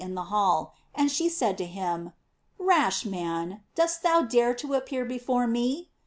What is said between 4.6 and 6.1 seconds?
appear before me?